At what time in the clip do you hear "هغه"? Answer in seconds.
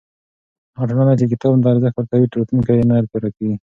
0.77-0.85